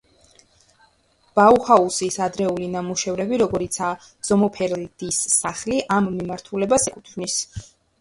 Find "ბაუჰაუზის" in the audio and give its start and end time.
1.39-2.17